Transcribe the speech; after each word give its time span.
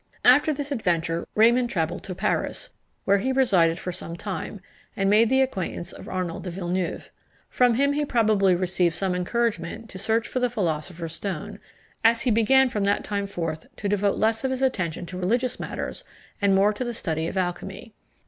After 0.25 0.51
this 0.51 0.71
adventure 0.71 1.27
Raymond 1.35 1.69
travelled 1.69 2.01
to 2.05 2.15
Paris, 2.15 2.71
where 3.05 3.19
he 3.19 3.31
resided 3.31 3.77
for 3.77 3.91
some 3.91 4.15
time, 4.17 4.59
and 4.97 5.11
made 5.11 5.29
the 5.29 5.41
acquaintance 5.43 5.91
of 5.93 6.07
Arnold 6.07 6.43
de 6.43 6.49
Villeneuve. 6.49 7.11
From 7.51 7.75
him 7.75 7.93
he 7.93 8.03
probably 8.03 8.55
received 8.55 8.95
some 8.95 9.13
encouragement 9.13 9.91
to 9.91 9.99
search 9.99 10.27
for 10.27 10.39
the 10.39 10.49
philosopher's 10.49 11.13
stone, 11.13 11.59
as 12.03 12.21
he 12.21 12.31
began 12.31 12.67
from 12.67 12.83
that 12.85 13.03
time 13.03 13.27
forth 13.27 13.67
to 13.75 13.87
devote 13.87 14.17
less 14.17 14.43
of 14.43 14.49
his 14.49 14.63
attention 14.63 15.05
to 15.05 15.19
religious 15.19 15.59
matters, 15.59 16.03
and 16.41 16.55
more 16.55 16.73
to 16.73 16.83
the 16.83 16.95
study 16.95 17.27
of 17.27 17.37
alchymy. 17.37 17.93